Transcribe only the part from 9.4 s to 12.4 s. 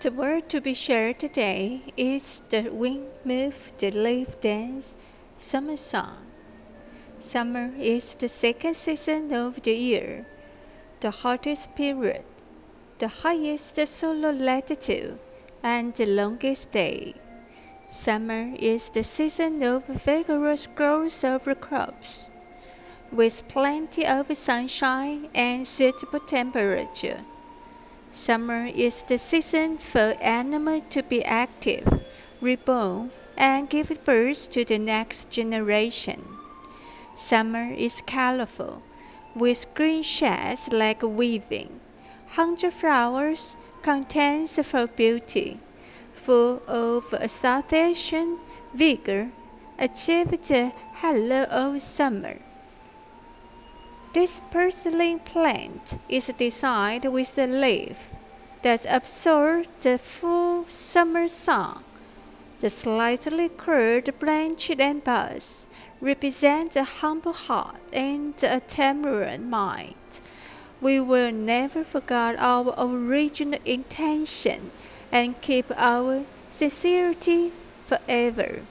the year, the hottest period,